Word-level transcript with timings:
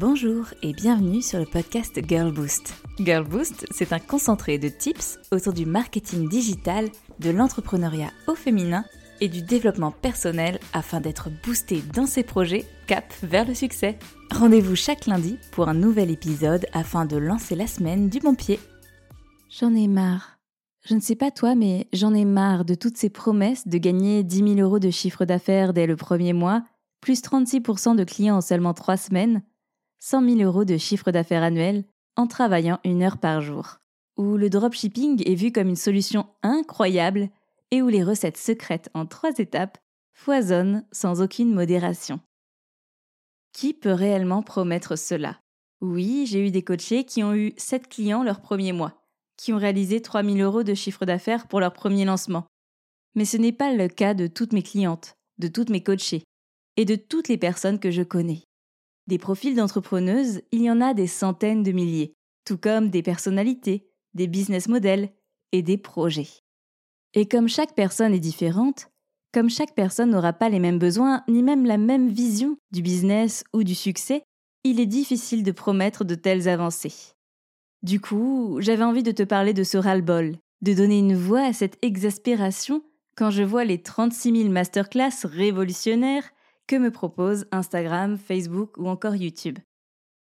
Bonjour 0.00 0.46
et 0.62 0.74
bienvenue 0.74 1.22
sur 1.22 1.40
le 1.40 1.44
podcast 1.44 1.98
Girl 2.06 2.30
Boost. 2.30 2.72
Girl 3.00 3.26
Boost, 3.26 3.66
c'est 3.72 3.92
un 3.92 3.98
concentré 3.98 4.56
de 4.56 4.68
tips 4.68 5.18
autour 5.32 5.52
du 5.52 5.66
marketing 5.66 6.28
digital, 6.28 6.88
de 7.18 7.30
l'entrepreneuriat 7.30 8.12
au 8.28 8.36
féminin 8.36 8.84
et 9.20 9.26
du 9.26 9.42
développement 9.42 9.90
personnel 9.90 10.60
afin 10.72 11.00
d'être 11.00 11.30
boosté 11.42 11.82
dans 11.94 12.06
ses 12.06 12.22
projets 12.22 12.64
cap 12.86 13.12
vers 13.24 13.44
le 13.44 13.54
succès. 13.54 13.98
Rendez-vous 14.30 14.76
chaque 14.76 15.06
lundi 15.06 15.36
pour 15.50 15.68
un 15.68 15.74
nouvel 15.74 16.12
épisode 16.12 16.66
afin 16.72 17.04
de 17.04 17.16
lancer 17.16 17.56
la 17.56 17.66
semaine 17.66 18.08
du 18.08 18.20
bon 18.20 18.36
pied. 18.36 18.60
J'en 19.50 19.74
ai 19.74 19.88
marre. 19.88 20.38
Je 20.86 20.94
ne 20.94 21.00
sais 21.00 21.16
pas 21.16 21.32
toi, 21.32 21.56
mais 21.56 21.88
j'en 21.92 22.14
ai 22.14 22.24
marre 22.24 22.64
de 22.64 22.76
toutes 22.76 22.98
ces 22.98 23.10
promesses 23.10 23.66
de 23.66 23.78
gagner 23.78 24.22
10 24.22 24.54
000 24.54 24.60
euros 24.60 24.78
de 24.78 24.90
chiffre 24.90 25.24
d'affaires 25.24 25.72
dès 25.72 25.88
le 25.88 25.96
premier 25.96 26.34
mois, 26.34 26.62
plus 27.00 27.20
36% 27.20 27.96
de 27.96 28.04
clients 28.04 28.36
en 28.36 28.40
seulement 28.40 28.74
3 28.74 28.96
semaines, 28.96 29.42
100 30.00 30.36
000 30.36 30.40
euros 30.42 30.64
de 30.64 30.76
chiffre 30.76 31.10
d'affaires 31.10 31.42
annuel 31.42 31.84
en 32.16 32.26
travaillant 32.26 32.80
une 32.84 33.02
heure 33.02 33.18
par 33.18 33.40
jour, 33.40 33.78
où 34.16 34.36
le 34.36 34.50
dropshipping 34.50 35.22
est 35.24 35.34
vu 35.34 35.52
comme 35.52 35.68
une 35.68 35.76
solution 35.76 36.26
incroyable 36.42 37.30
et 37.70 37.82
où 37.82 37.88
les 37.88 38.02
recettes 38.02 38.36
secrètes 38.36 38.90
en 38.94 39.06
trois 39.06 39.32
étapes 39.38 39.78
foisonnent 40.12 40.84
sans 40.90 41.22
aucune 41.22 41.54
modération. 41.54 42.20
Qui 43.52 43.74
peut 43.74 43.92
réellement 43.92 44.42
promettre 44.42 44.96
cela? 44.96 45.40
Oui, 45.80 46.26
j'ai 46.26 46.46
eu 46.46 46.50
des 46.50 46.62
coachés 46.62 47.04
qui 47.04 47.22
ont 47.22 47.34
eu 47.34 47.52
7 47.56 47.88
clients 47.88 48.24
leur 48.24 48.40
premier 48.40 48.72
mois, 48.72 49.00
qui 49.36 49.52
ont 49.52 49.58
réalisé 49.58 50.02
3 50.02 50.24
000 50.24 50.38
euros 50.38 50.64
de 50.64 50.74
chiffre 50.74 51.06
d'affaires 51.06 51.46
pour 51.46 51.60
leur 51.60 51.72
premier 51.72 52.04
lancement. 52.04 52.46
Mais 53.14 53.24
ce 53.24 53.36
n'est 53.36 53.52
pas 53.52 53.72
le 53.72 53.88
cas 53.88 54.14
de 54.14 54.26
toutes 54.26 54.52
mes 54.52 54.62
clientes, 54.62 55.14
de 55.38 55.48
toutes 55.48 55.70
mes 55.70 55.82
coachées 55.82 56.24
et 56.76 56.84
de 56.84 56.96
toutes 56.96 57.28
les 57.28 57.38
personnes 57.38 57.78
que 57.78 57.90
je 57.90 58.02
connais. 58.02 58.47
Des 59.08 59.16
profils 59.16 59.54
d'entrepreneuses, 59.54 60.42
il 60.52 60.60
y 60.60 60.70
en 60.70 60.82
a 60.82 60.92
des 60.92 61.06
centaines 61.06 61.62
de 61.62 61.72
milliers, 61.72 62.12
tout 62.44 62.58
comme 62.58 62.90
des 62.90 63.02
personnalités, 63.02 63.88
des 64.12 64.26
business 64.26 64.68
models 64.68 65.08
et 65.52 65.62
des 65.62 65.78
projets. 65.78 66.28
Et 67.14 67.26
comme 67.26 67.48
chaque 67.48 67.74
personne 67.74 68.12
est 68.12 68.20
différente, 68.20 68.90
comme 69.32 69.48
chaque 69.48 69.74
personne 69.74 70.10
n'aura 70.10 70.34
pas 70.34 70.50
les 70.50 70.58
mêmes 70.58 70.78
besoins 70.78 71.24
ni 71.26 71.42
même 71.42 71.64
la 71.64 71.78
même 71.78 72.10
vision 72.10 72.58
du 72.70 72.82
business 72.82 73.44
ou 73.54 73.64
du 73.64 73.74
succès, 73.74 74.24
il 74.62 74.78
est 74.78 74.84
difficile 74.84 75.42
de 75.42 75.52
promettre 75.52 76.04
de 76.04 76.14
telles 76.14 76.46
avancées. 76.46 77.14
Du 77.82 78.00
coup, 78.00 78.58
j'avais 78.60 78.84
envie 78.84 79.02
de 79.02 79.12
te 79.12 79.22
parler 79.22 79.54
de 79.54 79.64
ce 79.64 79.78
ras-le-bol, 79.78 80.36
de 80.60 80.74
donner 80.74 80.98
une 80.98 81.16
voix 81.16 81.46
à 81.46 81.54
cette 81.54 81.78
exaspération 81.80 82.82
quand 83.16 83.30
je 83.30 83.42
vois 83.42 83.64
les 83.64 83.82
36 83.82 84.36
000 84.42 84.50
masterclass 84.50 85.24
révolutionnaires 85.24 86.30
que 86.68 86.76
me 86.76 86.92
proposent 86.92 87.48
Instagram, 87.50 88.16
Facebook 88.16 88.76
ou 88.78 88.88
encore 88.88 89.16
YouTube. 89.16 89.58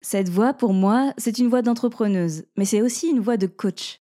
Cette 0.01 0.31
voix, 0.31 0.55
pour 0.55 0.73
moi, 0.73 1.13
c'est 1.19 1.39
une 1.39 1.49
voix 1.49 1.63
d'entrepreneuse, 1.63 2.45
mais 2.57 2.65
c'est 2.65 2.83
aussi 2.83 3.09
une 3.09 3.21
voix 3.21 3.37
de 3.37 3.47
coach. 3.47 4.01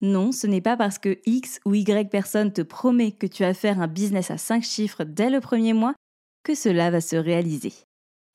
Non, 0.00 0.32
ce 0.32 0.46
n'est 0.46 0.60
pas 0.60 0.76
parce 0.76 0.98
que 0.98 1.20
X 1.26 1.60
ou 1.64 1.74
Y 1.74 2.08
personne 2.10 2.52
te 2.52 2.62
promet 2.62 3.12
que 3.12 3.26
tu 3.26 3.42
vas 3.42 3.54
faire 3.54 3.80
un 3.80 3.88
business 3.88 4.30
à 4.30 4.38
5 4.38 4.62
chiffres 4.62 5.04
dès 5.04 5.30
le 5.30 5.40
premier 5.40 5.74
mois 5.74 5.94
que 6.44 6.54
cela 6.54 6.90
va 6.90 7.00
se 7.00 7.16
réaliser. 7.16 7.72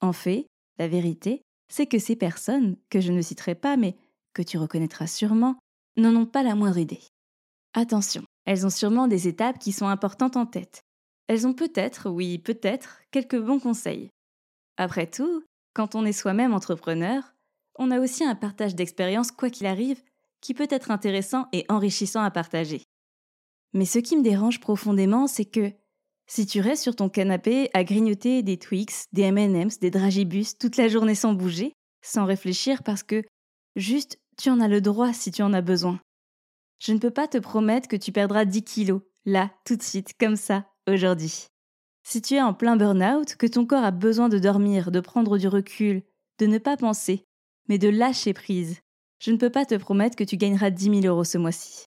En 0.02 0.14
fait, 0.14 0.46
la 0.78 0.88
vérité, 0.88 1.42
c'est 1.70 1.88
que 1.88 2.00
ces 2.00 2.16
personnes, 2.16 2.78
que 2.90 3.02
je 3.02 3.12
ne 3.12 3.22
citerai 3.22 3.56
pas 3.56 3.78
mais 3.78 3.96
que 4.34 4.42
tu 4.42 4.58
reconnaîtras 4.58 5.08
sûrement, 5.08 5.58
n'en 5.98 6.16
ont 6.16 6.26
pas 6.26 6.44
la 6.44 6.56
moindre 6.56 6.78
idée. 6.78 7.02
Attention, 7.74 8.24
elles 8.46 8.66
ont 8.66 8.70
sûrement 8.70 9.08
des 9.08 9.28
étapes 9.28 9.60
qui 9.60 9.72
sont 9.72 9.88
importantes 9.88 10.38
en 10.38 10.46
tête, 10.46 10.82
elles 11.28 11.46
ont 11.46 11.54
peut-être, 11.54 12.10
oui 12.10 12.38
peut-être, 12.38 13.02
quelques 13.12 13.40
bons 13.40 13.60
conseils. 13.60 14.10
Après 14.78 15.08
tout, 15.08 15.44
quand 15.74 15.96
on 15.96 16.06
est 16.06 16.14
soi-même 16.14 16.54
entrepreneur, 16.54 17.34
on 17.78 17.92
a 17.92 18.00
aussi 18.00 18.24
un 18.24 18.36
partage 18.36 18.76
d'expérience 18.76 19.32
quoi 19.32 19.50
qu'il 19.50 19.68
arrive 19.68 20.02
qui 20.42 20.54
peut 20.54 20.68
être 20.70 20.92
intéressant 20.92 21.48
et 21.52 21.66
enrichissant 21.70 22.22
à 22.22 22.32
partager. 22.32 22.84
Mais 23.74 23.86
ce 23.86 24.00
qui 24.00 24.18
me 24.18 24.24
dérange 24.24 24.60
profondément, 24.60 25.28
c'est 25.28 25.46
que 25.46 25.72
si 26.28 26.46
tu 26.46 26.60
restes 26.60 26.84
sur 26.84 26.96
ton 26.96 27.10
canapé 27.10 27.70
à 27.74 27.84
grignoter 27.84 28.44
des 28.44 28.58
Twix, 28.58 29.06
des 29.14 29.24
M&M's, 29.24 29.80
des 29.80 29.92
Dragibus 29.92 30.58
toute 30.58 30.78
la 30.78 30.88
journée 30.88 31.16
sans 31.16 31.34
bouger, 31.34 31.74
sans 32.02 32.26
réfléchir 32.26 32.84
parce 32.84 33.04
que 33.04 33.24
juste 33.76 34.20
tu 34.38 34.50
en 34.50 34.60
as 34.60 34.68
le 34.68 34.82
droit 34.82 35.14
si 35.14 35.32
tu 35.32 35.42
en 35.42 35.54
as 35.54 35.62
besoin. 35.62 36.00
Je 36.80 36.92
ne 36.94 37.00
peux 37.00 37.12
pas 37.12 37.28
te 37.28 37.38
promettre 37.38 37.88
que 37.88 37.96
tu 37.96 38.12
perdras 38.12 38.46
10 38.46 38.64
kilos, 38.64 39.02
là, 39.26 39.52
tout 39.66 39.76
de 39.76 39.84
suite, 39.84 40.12
comme 40.20 40.36
ça, 40.36 40.68
aujourd'hui. 40.88 41.48
Si 42.04 42.22
tu 42.22 42.36
es 42.36 42.42
en 42.42 42.54
plein 42.54 42.78
burn-out, 42.78 43.36
que 43.36 43.48
ton 43.48 43.66
corps 43.66 43.84
a 43.84 43.92
besoin 43.92 44.30
de 44.30 44.40
dormir, 44.40 44.92
de 44.92 45.00
prendre 45.00 45.38
du 45.38 45.48
recul, 45.48 46.04
de 46.40 46.46
ne 46.46 46.58
pas 46.58 46.78
penser, 46.78 47.26
mais 47.68 47.78
de 47.78 47.90
lâcher 47.90 48.34
prise, 48.34 48.80
je 49.20 49.32
ne 49.32 49.38
peux 49.38 49.50
pas 49.50 49.66
te 49.66 49.76
promettre 49.76 50.16
que 50.16 50.24
tu 50.24 50.38
gagneras 50.38 50.70
10 50.70 51.02
000 51.02 51.14
euros 51.14 51.24
ce 51.24 51.38
mois-ci. 51.38 51.86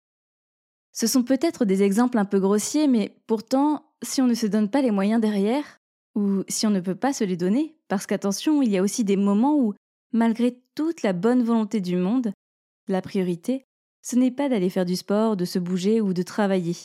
Ce 0.93 1.07
sont 1.07 1.23
peut-être 1.23 1.65
des 1.65 1.83
exemples 1.83 2.19
un 2.19 2.25
peu 2.25 2.41
grossiers, 2.41 2.89
mais 2.89 3.17
pourtant, 3.27 3.87
si 4.03 4.21
on 4.21 4.27
ne 4.27 4.35
se 4.35 4.47
donne 4.47 4.69
pas 4.69 4.83
les 4.83 4.91
moyens 4.91 5.21
derrière, 5.21 5.79
ou 6.15 6.43
si 6.49 6.67
on 6.67 6.71
ne 6.71 6.81
peut 6.81 6.97
pas 6.97 7.13
se 7.13 7.25
les 7.25 7.37
donner, 7.37 7.77
parce 7.89 8.07
qu'attention, 8.07 8.61
il 8.63 8.71
y 8.71 8.79
a 8.79 8.83
aussi 8.83 9.05
des 9.05 9.17
moments 9.17 9.57
où, 9.57 9.75
malgré 10.13 10.61
toute 10.75 11.03
la 11.03 11.13
bonne 11.13 11.43
volonté 11.43 11.81
du 11.81 11.97
monde, 11.97 12.33
la 12.89 13.01
priorité, 13.01 13.65
ce 14.03 14.17
n'est 14.17 14.31
pas 14.31 14.49
d'aller 14.49 14.71
faire 14.71 14.85
du 14.85 14.97
sport, 14.97 15.37
de 15.37 15.45
se 15.45 15.59
bouger 15.59 16.01
ou 16.01 16.13
de 16.13 16.23
travailler. 16.23 16.77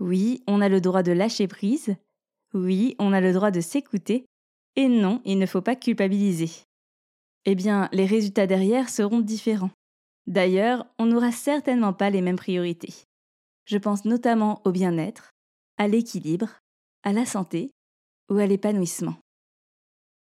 Oui, 0.00 0.42
on 0.46 0.60
a 0.60 0.68
le 0.68 0.80
droit 0.80 1.02
de 1.02 1.12
lâcher 1.12 1.48
prise. 1.48 1.96
Oui, 2.54 2.94
on 2.98 3.12
a 3.12 3.20
le 3.20 3.32
droit 3.32 3.50
de 3.50 3.60
s'écouter. 3.60 4.24
Et 4.76 4.88
non, 4.88 5.20
il 5.24 5.38
ne 5.38 5.46
faut 5.46 5.60
pas 5.60 5.76
culpabiliser. 5.76 6.50
Eh 7.44 7.54
bien, 7.54 7.88
les 7.92 8.06
résultats 8.06 8.46
derrière 8.46 8.88
seront 8.88 9.20
différents. 9.20 9.70
D'ailleurs, 10.26 10.86
on 10.98 11.06
n'aura 11.06 11.32
certainement 11.32 11.92
pas 11.92 12.10
les 12.10 12.20
mêmes 12.20 12.36
priorités. 12.36 12.94
Je 13.64 13.78
pense 13.78 14.04
notamment 14.04 14.60
au 14.64 14.72
bien-être, 14.72 15.30
à 15.78 15.88
l'équilibre, 15.88 16.48
à 17.02 17.12
la 17.12 17.24
santé 17.24 17.70
ou 18.30 18.36
à 18.36 18.46
l'épanouissement. 18.46 19.16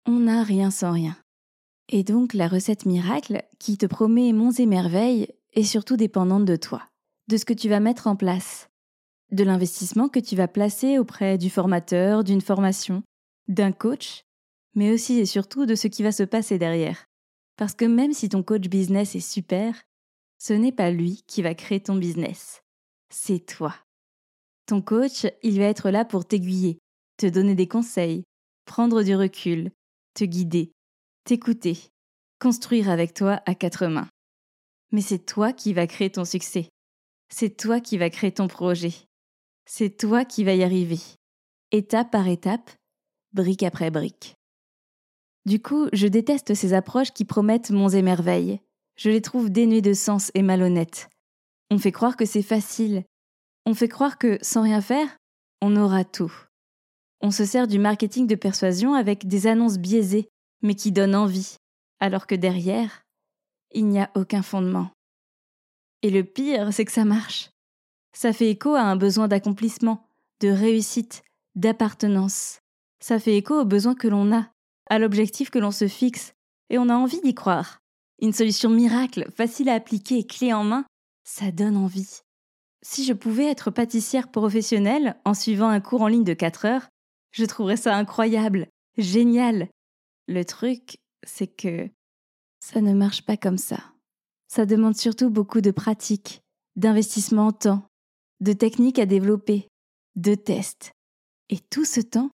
On 0.06 0.20
n'a 0.20 0.42
rien 0.42 0.70
sans 0.70 0.92
rien. 0.92 1.16
Et 1.90 2.04
donc 2.04 2.34
la 2.34 2.48
recette 2.48 2.86
miracle 2.86 3.42
qui 3.58 3.76
te 3.76 3.86
promet 3.86 4.32
monts 4.32 4.52
et 4.52 4.66
merveilles 4.66 5.28
est 5.52 5.64
surtout 5.64 5.96
dépendante 5.96 6.44
de 6.44 6.56
toi, 6.56 6.82
de 7.28 7.36
ce 7.36 7.44
que 7.44 7.52
tu 7.52 7.68
vas 7.68 7.80
mettre 7.80 8.06
en 8.06 8.16
place, 8.16 8.69
de 9.32 9.44
l'investissement 9.44 10.08
que 10.08 10.20
tu 10.20 10.36
vas 10.36 10.48
placer 10.48 10.98
auprès 10.98 11.38
du 11.38 11.50
formateur, 11.50 12.24
d'une 12.24 12.40
formation, 12.40 13.02
d'un 13.48 13.72
coach, 13.72 14.22
mais 14.74 14.92
aussi 14.92 15.18
et 15.18 15.26
surtout 15.26 15.66
de 15.66 15.74
ce 15.74 15.88
qui 15.88 16.02
va 16.02 16.12
se 16.12 16.22
passer 16.22 16.58
derrière. 16.58 17.06
Parce 17.56 17.74
que 17.74 17.84
même 17.84 18.12
si 18.12 18.28
ton 18.28 18.42
coach 18.42 18.68
business 18.68 19.14
est 19.14 19.20
super, 19.20 19.82
ce 20.38 20.52
n'est 20.52 20.72
pas 20.72 20.90
lui 20.90 21.22
qui 21.26 21.42
va 21.42 21.54
créer 21.54 21.80
ton 21.80 21.96
business, 21.96 22.62
c'est 23.10 23.44
toi. 23.44 23.74
Ton 24.66 24.80
coach, 24.80 25.26
il 25.42 25.58
va 25.58 25.66
être 25.66 25.90
là 25.90 26.04
pour 26.04 26.24
t'aiguiller, 26.24 26.78
te 27.16 27.26
donner 27.26 27.54
des 27.54 27.68
conseils, 27.68 28.24
prendre 28.64 29.02
du 29.02 29.14
recul, 29.14 29.70
te 30.14 30.24
guider, 30.24 30.72
t'écouter, 31.24 31.78
construire 32.38 32.88
avec 32.88 33.14
toi 33.14 33.42
à 33.46 33.54
quatre 33.54 33.86
mains. 33.86 34.08
Mais 34.92 35.02
c'est 35.02 35.26
toi 35.26 35.52
qui 35.52 35.72
vas 35.72 35.86
créer 35.86 36.10
ton 36.10 36.24
succès. 36.24 36.68
C'est 37.28 37.56
toi 37.56 37.80
qui 37.80 37.98
vas 37.98 38.10
créer 38.10 38.32
ton 38.32 38.48
projet. 38.48 38.92
C'est 39.72 39.96
toi 39.96 40.24
qui 40.24 40.42
vas 40.42 40.56
y 40.56 40.64
arriver, 40.64 40.98
étape 41.70 42.10
par 42.10 42.26
étape, 42.26 42.72
brique 43.32 43.62
après 43.62 43.92
brique. 43.92 44.34
Du 45.46 45.62
coup, 45.62 45.86
je 45.92 46.08
déteste 46.08 46.54
ces 46.54 46.74
approches 46.74 47.12
qui 47.12 47.24
promettent 47.24 47.70
monts 47.70 47.90
et 47.90 48.02
merveilles. 48.02 48.58
Je 48.96 49.10
les 49.10 49.22
trouve 49.22 49.48
dénuées 49.48 49.80
de 49.80 49.94
sens 49.94 50.32
et 50.34 50.42
malhonnêtes. 50.42 51.08
On 51.70 51.78
fait 51.78 51.92
croire 51.92 52.16
que 52.16 52.24
c'est 52.24 52.42
facile. 52.42 53.04
On 53.64 53.72
fait 53.72 53.86
croire 53.86 54.18
que, 54.18 54.40
sans 54.42 54.62
rien 54.62 54.80
faire, 54.80 55.06
on 55.62 55.76
aura 55.76 56.02
tout. 56.02 56.34
On 57.20 57.30
se 57.30 57.44
sert 57.44 57.68
du 57.68 57.78
marketing 57.78 58.26
de 58.26 58.34
persuasion 58.34 58.94
avec 58.94 59.28
des 59.28 59.46
annonces 59.46 59.78
biaisées, 59.78 60.26
mais 60.62 60.74
qui 60.74 60.90
donnent 60.90 61.14
envie, 61.14 61.58
alors 62.00 62.26
que 62.26 62.34
derrière, 62.34 63.02
il 63.70 63.86
n'y 63.86 64.00
a 64.00 64.10
aucun 64.16 64.42
fondement. 64.42 64.90
Et 66.02 66.10
le 66.10 66.24
pire, 66.24 66.72
c'est 66.72 66.84
que 66.84 66.92
ça 66.92 67.04
marche. 67.04 67.50
Ça 68.12 68.32
fait 68.32 68.50
écho 68.50 68.74
à 68.74 68.82
un 68.82 68.96
besoin 68.96 69.28
d'accomplissement, 69.28 70.06
de 70.40 70.48
réussite, 70.48 71.22
d'appartenance. 71.54 72.60
Ça 73.00 73.18
fait 73.18 73.36
écho 73.36 73.60
aux 73.60 73.64
besoins 73.64 73.94
que 73.94 74.08
l'on 74.08 74.32
a, 74.32 74.48
à 74.88 74.98
l'objectif 74.98 75.50
que 75.50 75.58
l'on 75.58 75.70
se 75.70 75.88
fixe, 75.88 76.34
et 76.68 76.78
on 76.78 76.88
a 76.88 76.94
envie 76.94 77.20
d'y 77.20 77.34
croire. 77.34 77.80
Une 78.20 78.32
solution 78.32 78.70
miracle, 78.70 79.30
facile 79.34 79.68
à 79.68 79.74
appliquer 79.74 80.26
clé 80.26 80.52
en 80.52 80.64
main, 80.64 80.84
ça 81.24 81.50
donne 81.50 81.76
envie. 81.76 82.20
Si 82.82 83.04
je 83.04 83.12
pouvais 83.12 83.46
être 83.46 83.70
pâtissière 83.70 84.30
professionnelle 84.30 85.16
en 85.24 85.34
suivant 85.34 85.68
un 85.68 85.80
cours 85.80 86.02
en 86.02 86.08
ligne 86.08 86.24
de 86.24 86.34
4 86.34 86.64
heures, 86.64 86.88
je 87.30 87.44
trouverais 87.44 87.76
ça 87.76 87.96
incroyable, 87.96 88.68
génial. 88.98 89.68
Le 90.28 90.44
truc, 90.44 90.98
c'est 91.24 91.46
que 91.46 91.88
ça 92.60 92.80
ne 92.80 92.94
marche 92.94 93.22
pas 93.22 93.36
comme 93.36 93.58
ça. 93.58 93.78
Ça 94.48 94.66
demande 94.66 94.96
surtout 94.96 95.30
beaucoup 95.30 95.60
de 95.60 95.70
pratique, 95.70 96.42
d'investissement 96.76 97.48
en 97.48 97.52
temps, 97.52 97.89
de 98.40 98.52
techniques 98.52 98.98
à 98.98 99.06
développer, 99.06 99.68
de 100.16 100.34
tests. 100.34 100.92
Et 101.48 101.58
tout 101.58 101.84
ce 101.84 102.00
temps, 102.00 102.30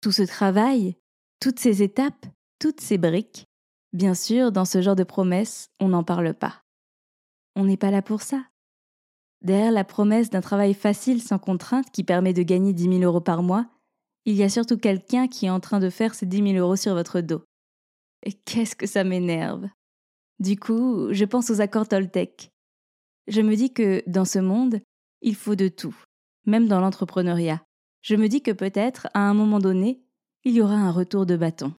tout 0.00 0.12
ce 0.12 0.22
travail, 0.22 0.96
toutes 1.40 1.58
ces 1.58 1.82
étapes, 1.82 2.26
toutes 2.58 2.80
ces 2.80 2.98
briques, 2.98 3.46
Bien 3.92 4.14
sûr, 4.14 4.52
dans 4.52 4.64
ce 4.64 4.82
genre 4.82 4.94
de 4.94 5.04
promesses, 5.04 5.68
on 5.80 5.88
n'en 5.88 6.04
parle 6.04 6.32
pas. 6.34 6.62
On 7.56 7.64
n'est 7.64 7.76
pas 7.76 7.90
là 7.90 8.02
pour 8.02 8.22
ça. 8.22 8.44
Derrière 9.42 9.72
la 9.72 9.84
promesse 9.84 10.30
d'un 10.30 10.40
travail 10.40 10.74
facile 10.74 11.20
sans 11.20 11.38
contrainte 11.38 11.90
qui 11.90 12.04
permet 12.04 12.32
de 12.32 12.42
gagner 12.42 12.72
10 12.72 12.84
000 12.84 12.98
euros 13.00 13.20
par 13.20 13.42
mois, 13.42 13.66
il 14.26 14.36
y 14.36 14.44
a 14.44 14.48
surtout 14.48 14.76
quelqu'un 14.76 15.26
qui 15.26 15.46
est 15.46 15.50
en 15.50 15.60
train 15.60 15.80
de 15.80 15.90
faire 15.90 16.14
ces 16.14 16.26
10 16.26 16.52
000 16.52 16.64
euros 16.64 16.76
sur 16.76 16.94
votre 16.94 17.20
dos. 17.20 17.42
Et 18.24 18.32
qu'est-ce 18.32 18.76
que 18.76 18.86
ça 18.86 19.02
m'énerve 19.02 19.66
Du 20.38 20.58
coup, 20.58 21.12
je 21.12 21.24
pense 21.24 21.50
aux 21.50 21.60
accords 21.60 21.88
Toltec. 21.88 22.50
Je 23.26 23.40
me 23.40 23.56
dis 23.56 23.72
que 23.72 24.04
dans 24.06 24.24
ce 24.24 24.38
monde, 24.38 24.80
il 25.22 25.34
faut 25.34 25.54
de 25.54 25.68
tout, 25.68 25.96
même 26.46 26.68
dans 26.68 26.80
l'entrepreneuriat. 26.80 27.62
Je 28.02 28.16
me 28.16 28.28
dis 28.28 28.42
que 28.42 28.50
peut-être, 28.50 29.08
à 29.14 29.20
un 29.20 29.34
moment 29.34 29.58
donné, 29.58 30.00
il 30.44 30.54
y 30.54 30.62
aura 30.62 30.74
un 30.74 30.90
retour 30.90 31.26
de 31.26 31.36
bâton. 31.36 31.74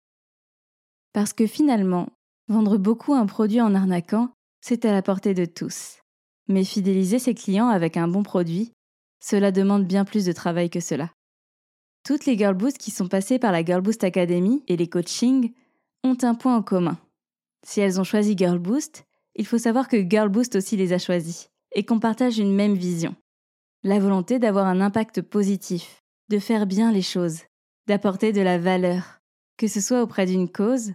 Parce 1.13 1.33
que 1.33 1.47
finalement, 1.47 2.09
vendre 2.47 2.77
beaucoup 2.77 3.13
un 3.13 3.25
produit 3.25 3.61
en 3.61 3.73
arnaquant, 3.73 4.31
c'est 4.61 4.85
à 4.85 4.93
la 4.93 5.01
portée 5.01 5.33
de 5.33 5.45
tous. 5.45 5.99
Mais 6.47 6.63
fidéliser 6.63 7.19
ses 7.19 7.33
clients 7.33 7.69
avec 7.69 7.97
un 7.97 8.07
bon 8.07 8.23
produit, 8.23 8.71
cela 9.19 9.51
demande 9.51 9.85
bien 9.85 10.05
plus 10.05 10.25
de 10.25 10.31
travail 10.31 10.69
que 10.69 10.79
cela. 10.79 11.11
Toutes 12.03 12.25
les 12.25 12.37
Girl 12.37 12.55
Boost 12.55 12.77
qui 12.77 12.91
sont 12.91 13.07
passées 13.07 13.39
par 13.39 13.51
la 13.51 13.63
Girl 13.63 13.81
Boost 13.81 14.03
Academy 14.03 14.63
et 14.67 14.77
les 14.77 14.87
coachings 14.87 15.53
ont 16.03 16.17
un 16.23 16.33
point 16.33 16.55
en 16.55 16.63
commun. 16.63 16.97
Si 17.63 17.79
elles 17.79 17.99
ont 17.99 18.03
choisi 18.03 18.35
Girl 18.35 18.57
Boost, 18.57 19.05
il 19.35 19.45
faut 19.45 19.59
savoir 19.59 19.87
que 19.87 20.09
Girl 20.09 20.29
Boost 20.29 20.55
aussi 20.55 20.77
les 20.77 20.93
a 20.93 20.97
choisies 20.97 21.47
et 21.73 21.85
qu'on 21.85 21.99
partage 21.99 22.39
une 22.39 22.53
même 22.53 22.73
vision. 22.73 23.15
La 23.83 23.99
volonté 23.99 24.37
d'avoir 24.37 24.67
un 24.67 24.79
impact 24.79 25.23
positif, 25.23 26.03
de 26.29 26.37
faire 26.37 26.67
bien 26.67 26.91
les 26.91 27.01
choses, 27.01 27.39
d'apporter 27.87 28.31
de 28.31 28.41
la 28.41 28.59
valeur, 28.59 29.21
que 29.57 29.67
ce 29.67 29.81
soit 29.81 30.03
auprès 30.03 30.27
d'une 30.27 30.51
cause 30.51 30.93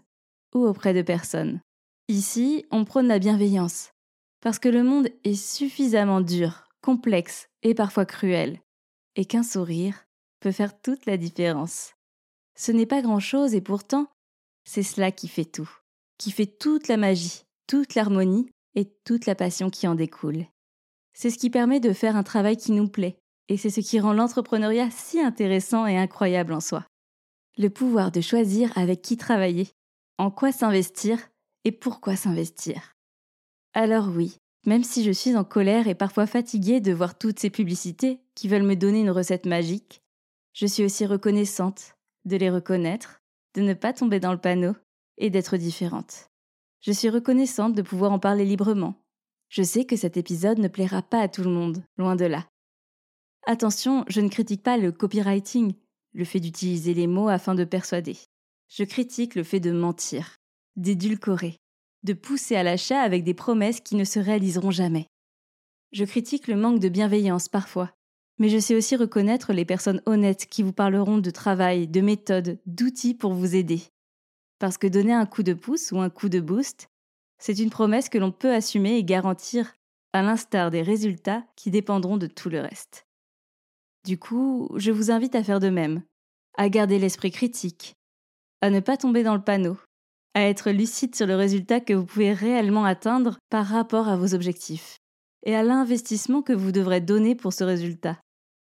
ou 0.54 0.64
auprès 0.64 0.94
de 0.94 1.02
personnes. 1.02 1.60
Ici, 2.06 2.64
on 2.70 2.84
prône 2.84 3.08
la 3.08 3.18
bienveillance, 3.18 3.90
parce 4.40 4.60
que 4.60 4.68
le 4.68 4.84
monde 4.84 5.08
est 5.24 5.34
suffisamment 5.34 6.20
dur, 6.20 6.68
complexe 6.80 7.48
et 7.64 7.74
parfois 7.74 8.06
cruel, 8.06 8.60
et 9.16 9.24
qu'un 9.24 9.42
sourire 9.42 10.06
peut 10.38 10.52
faire 10.52 10.80
toute 10.80 11.06
la 11.06 11.16
différence. 11.16 11.94
Ce 12.54 12.70
n'est 12.70 12.86
pas 12.86 13.02
grand-chose 13.02 13.56
et 13.56 13.60
pourtant, 13.60 14.06
c'est 14.64 14.84
cela 14.84 15.10
qui 15.10 15.26
fait 15.26 15.44
tout, 15.44 15.70
qui 16.18 16.30
fait 16.30 16.46
toute 16.46 16.86
la 16.86 16.96
magie, 16.96 17.42
toute 17.66 17.96
l'harmonie 17.96 18.48
et 18.76 18.88
toute 19.04 19.26
la 19.26 19.34
passion 19.34 19.70
qui 19.70 19.88
en 19.88 19.96
découle. 19.96 20.46
C'est 21.18 21.30
ce 21.30 21.38
qui 21.38 21.48
permet 21.48 21.80
de 21.80 21.94
faire 21.94 22.14
un 22.14 22.22
travail 22.22 22.58
qui 22.58 22.72
nous 22.72 22.88
plaît, 22.88 23.16
et 23.48 23.56
c'est 23.56 23.70
ce 23.70 23.80
qui 23.80 23.98
rend 23.98 24.12
l'entrepreneuriat 24.12 24.90
si 24.90 25.18
intéressant 25.18 25.86
et 25.86 25.96
incroyable 25.96 26.52
en 26.52 26.60
soi. 26.60 26.84
Le 27.56 27.70
pouvoir 27.70 28.12
de 28.12 28.20
choisir 28.20 28.76
avec 28.76 29.00
qui 29.00 29.16
travailler, 29.16 29.70
en 30.18 30.30
quoi 30.30 30.52
s'investir 30.52 31.18
et 31.64 31.72
pourquoi 31.72 32.16
s'investir. 32.16 32.92
Alors 33.72 34.08
oui, 34.14 34.36
même 34.66 34.84
si 34.84 35.04
je 35.04 35.10
suis 35.10 35.34
en 35.36 35.44
colère 35.44 35.88
et 35.88 35.94
parfois 35.94 36.26
fatiguée 36.26 36.80
de 36.80 36.92
voir 36.92 37.16
toutes 37.16 37.38
ces 37.38 37.48
publicités 37.48 38.20
qui 38.34 38.46
veulent 38.46 38.62
me 38.62 38.76
donner 38.76 39.00
une 39.00 39.10
recette 39.10 39.46
magique, 39.46 40.02
je 40.52 40.66
suis 40.66 40.84
aussi 40.84 41.06
reconnaissante 41.06 41.94
de 42.26 42.36
les 42.36 42.50
reconnaître, 42.50 43.22
de 43.54 43.62
ne 43.62 43.72
pas 43.72 43.94
tomber 43.94 44.20
dans 44.20 44.32
le 44.32 44.38
panneau 44.38 44.74
et 45.16 45.30
d'être 45.30 45.56
différente. 45.56 46.28
Je 46.82 46.92
suis 46.92 47.08
reconnaissante 47.08 47.72
de 47.72 47.80
pouvoir 47.80 48.12
en 48.12 48.18
parler 48.18 48.44
librement. 48.44 49.00
Je 49.48 49.62
sais 49.62 49.84
que 49.84 49.96
cet 49.96 50.16
épisode 50.16 50.58
ne 50.58 50.68
plaira 50.68 51.02
pas 51.02 51.20
à 51.20 51.28
tout 51.28 51.42
le 51.42 51.50
monde, 51.50 51.82
loin 51.96 52.16
de 52.16 52.24
là. 52.24 52.46
Attention, 53.46 54.04
je 54.08 54.20
ne 54.20 54.28
critique 54.28 54.62
pas 54.62 54.76
le 54.76 54.90
copywriting, 54.90 55.74
le 56.12 56.24
fait 56.24 56.40
d'utiliser 56.40 56.94
les 56.94 57.06
mots 57.06 57.28
afin 57.28 57.54
de 57.54 57.64
persuader. 57.64 58.16
Je 58.68 58.82
critique 58.82 59.36
le 59.36 59.44
fait 59.44 59.60
de 59.60 59.70
mentir, 59.70 60.36
d'édulcorer, 60.74 61.56
de 62.02 62.12
pousser 62.12 62.56
à 62.56 62.64
l'achat 62.64 63.00
avec 63.00 63.22
des 63.22 63.34
promesses 63.34 63.80
qui 63.80 63.94
ne 63.94 64.04
se 64.04 64.18
réaliseront 64.18 64.72
jamais. 64.72 65.06
Je 65.92 66.04
critique 66.04 66.48
le 66.48 66.56
manque 66.56 66.80
de 66.80 66.88
bienveillance 66.88 67.48
parfois, 67.48 67.92
mais 68.38 68.48
je 68.48 68.58
sais 68.58 68.74
aussi 68.74 68.96
reconnaître 68.96 69.52
les 69.52 69.64
personnes 69.64 70.02
honnêtes 70.06 70.46
qui 70.46 70.62
vous 70.62 70.72
parleront 70.72 71.18
de 71.18 71.30
travail, 71.30 71.86
de 71.86 72.00
méthodes, 72.00 72.58
d'outils 72.66 73.14
pour 73.14 73.32
vous 73.32 73.54
aider. 73.54 73.82
Parce 74.58 74.78
que 74.78 74.86
donner 74.86 75.12
un 75.12 75.26
coup 75.26 75.42
de 75.42 75.54
pouce 75.54 75.92
ou 75.92 76.00
un 76.00 76.10
coup 76.10 76.28
de 76.28 76.40
boost, 76.40 76.88
c'est 77.38 77.58
une 77.58 77.70
promesse 77.70 78.08
que 78.08 78.18
l'on 78.18 78.32
peut 78.32 78.52
assumer 78.52 78.96
et 78.96 79.04
garantir, 79.04 79.74
à 80.12 80.22
l'instar 80.22 80.70
des 80.70 80.82
résultats 80.82 81.44
qui 81.56 81.70
dépendront 81.70 82.16
de 82.16 82.26
tout 82.26 82.48
le 82.48 82.60
reste. 82.60 83.06
Du 84.04 84.18
coup, 84.18 84.70
je 84.76 84.92
vous 84.92 85.10
invite 85.10 85.34
à 85.34 85.42
faire 85.42 85.60
de 85.60 85.68
même, 85.68 86.02
à 86.56 86.68
garder 86.68 86.98
l'esprit 86.98 87.30
critique, 87.30 87.94
à 88.62 88.70
ne 88.70 88.80
pas 88.80 88.96
tomber 88.96 89.22
dans 89.22 89.34
le 89.34 89.42
panneau, 89.42 89.76
à 90.34 90.42
être 90.42 90.70
lucide 90.70 91.14
sur 91.14 91.26
le 91.26 91.34
résultat 91.34 91.80
que 91.80 91.92
vous 91.92 92.06
pouvez 92.06 92.32
réellement 92.32 92.84
atteindre 92.84 93.38
par 93.50 93.66
rapport 93.66 94.08
à 94.08 94.16
vos 94.16 94.34
objectifs, 94.34 94.96
et 95.44 95.54
à 95.54 95.62
l'investissement 95.62 96.42
que 96.42 96.52
vous 96.52 96.72
devrez 96.72 97.00
donner 97.00 97.34
pour 97.34 97.52
ce 97.52 97.64
résultat. 97.64 98.18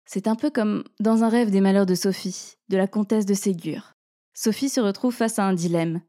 C'est 0.06 0.27
un 0.27 0.36
peu 0.36 0.50
comme 0.50 0.83
dans 1.00 1.24
un 1.24 1.30
rêve 1.30 1.51
des 1.51 1.62
malheurs 1.62 1.86
de 1.86 1.95
Sophie, 1.95 2.53
de 2.69 2.77
la 2.77 2.88
comtesse 2.88 3.25
de 3.25 3.33
Ségur. 3.33 3.94
Sophie 4.33 4.69
se 4.69 4.80
retrouve 4.80 5.13
face 5.13 5.39
à 5.39 5.45
un 5.45 5.53
dilemme. 5.53 6.01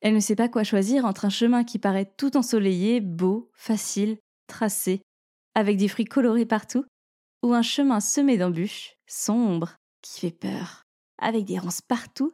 Elle 0.00 0.14
ne 0.14 0.20
sait 0.20 0.36
pas 0.36 0.48
quoi 0.48 0.64
choisir 0.64 1.04
entre 1.04 1.24
un 1.24 1.30
chemin 1.30 1.64
qui 1.64 1.78
paraît 1.78 2.12
tout 2.16 2.36
ensoleillé, 2.36 3.00
beau, 3.00 3.50
facile, 3.54 4.18
tracé, 4.46 5.02
avec 5.54 5.76
des 5.76 5.88
fruits 5.88 6.04
colorés 6.04 6.46
partout, 6.46 6.84
ou 7.42 7.52
un 7.52 7.62
chemin 7.62 8.00
semé 8.00 8.36
d'embûches, 8.36 8.94
sombre, 9.06 9.76
qui 10.02 10.20
fait 10.20 10.30
peur, 10.30 10.84
avec 11.18 11.44
des 11.44 11.58
ronces 11.58 11.82
partout, 11.82 12.32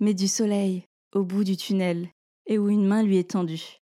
mais 0.00 0.14
du 0.14 0.28
soleil 0.28 0.84
au 1.14 1.24
bout 1.24 1.44
du 1.44 1.56
tunnel, 1.56 2.08
et 2.46 2.58
où 2.58 2.68
une 2.68 2.86
main 2.86 3.02
lui 3.02 3.18
est 3.18 3.30
tendue. 3.30 3.78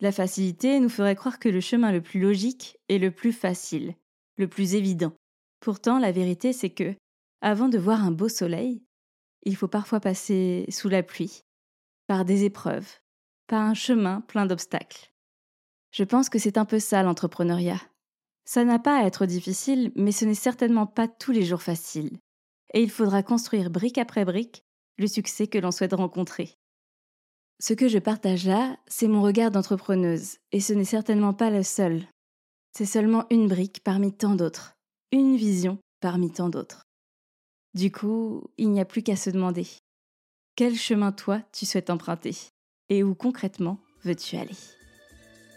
La 0.00 0.12
facilité 0.12 0.78
nous 0.80 0.88
ferait 0.88 1.16
croire 1.16 1.38
que 1.38 1.48
le 1.48 1.60
chemin 1.60 1.92
le 1.92 2.02
plus 2.02 2.20
logique 2.20 2.76
est 2.88 2.98
le 2.98 3.10
plus 3.10 3.32
facile, 3.32 3.94
le 4.36 4.48
plus 4.48 4.74
évident. 4.74 5.12
Pourtant, 5.60 5.98
la 5.98 6.12
vérité, 6.12 6.52
c'est 6.52 6.70
que, 6.70 6.94
avant 7.40 7.68
de 7.68 7.78
voir 7.78 8.04
un 8.04 8.12
beau 8.12 8.28
soleil, 8.28 8.82
il 9.44 9.56
faut 9.56 9.68
parfois 9.68 10.00
passer 10.00 10.66
sous 10.68 10.88
la 10.88 11.02
pluie, 11.02 11.40
par 12.08 12.24
des 12.24 12.44
épreuves, 12.44 12.88
par 13.46 13.60
un 13.60 13.74
chemin 13.74 14.22
plein 14.22 14.46
d'obstacles. 14.46 15.12
Je 15.92 16.04
pense 16.04 16.30
que 16.30 16.38
c'est 16.38 16.58
un 16.58 16.64
peu 16.64 16.80
ça 16.80 17.02
l'entrepreneuriat. 17.02 17.80
Ça 18.46 18.64
n'a 18.64 18.78
pas 18.78 18.98
à 18.98 19.06
être 19.06 19.26
difficile, 19.26 19.92
mais 19.94 20.10
ce 20.10 20.24
n'est 20.24 20.34
certainement 20.34 20.86
pas 20.86 21.06
tous 21.06 21.32
les 21.32 21.44
jours 21.44 21.62
facile. 21.62 22.18
Et 22.72 22.82
il 22.82 22.90
faudra 22.90 23.22
construire 23.22 23.70
brique 23.70 23.98
après 23.98 24.24
brique 24.24 24.64
le 24.96 25.06
succès 25.06 25.48
que 25.48 25.58
l'on 25.58 25.70
souhaite 25.70 25.92
rencontrer. 25.92 26.56
Ce 27.60 27.74
que 27.74 27.88
je 27.88 27.98
partage 27.98 28.46
là, 28.46 28.78
c'est 28.86 29.08
mon 29.08 29.20
regard 29.20 29.50
d'entrepreneuse, 29.50 30.38
et 30.50 30.60
ce 30.60 30.72
n'est 30.72 30.84
certainement 30.84 31.34
pas 31.34 31.50
le 31.50 31.62
seul. 31.62 32.06
C'est 32.72 32.86
seulement 32.86 33.26
une 33.30 33.48
brique 33.48 33.82
parmi 33.84 34.16
tant 34.16 34.34
d'autres, 34.34 34.76
une 35.12 35.36
vision 35.36 35.78
parmi 36.00 36.30
tant 36.32 36.48
d'autres. 36.48 36.84
Du 37.74 37.92
coup, 37.92 38.44
il 38.56 38.70
n'y 38.70 38.80
a 38.80 38.86
plus 38.86 39.02
qu'à 39.02 39.16
se 39.16 39.28
demander 39.28 39.66
quel 40.58 40.74
chemin 40.74 41.12
toi 41.12 41.40
tu 41.52 41.66
souhaites 41.66 41.88
emprunter? 41.88 42.34
Et 42.88 43.04
où 43.04 43.14
concrètement 43.14 43.78
veux-tu 44.02 44.34
aller? 44.34 44.56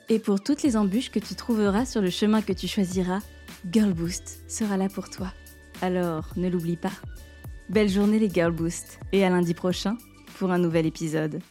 Et 0.10 0.20
pour 0.20 0.43
toutes 0.43 0.62
les 0.62 0.77
embûches 0.77 1.10
que 1.10 1.17
tu 1.17 1.34
trouveras 1.34 1.86
sur 1.86 2.01
le 2.01 2.12
chemin 2.12 2.43
que 2.43 2.53
tu 2.53 2.67
choisiras, 2.67 3.22
Girl 3.72 3.93
Boost 3.93 4.43
sera 4.48 4.77
là 4.77 4.89
pour 4.89 5.10
toi. 5.10 5.34
Alors 5.81 6.29
ne 6.36 6.48
l'oublie 6.50 6.77
pas. 6.77 6.91
Belle 7.67 7.89
journée 7.89 8.20
les 8.20 8.29
Girl 8.29 8.51
Boost 8.51 9.00
et 9.12 9.25
à 9.25 9.31
lundi 9.31 9.55
prochain 9.55 9.98
pour 10.38 10.51
un 10.51 10.60
nouvel 10.60 10.86
épisode. 10.86 11.41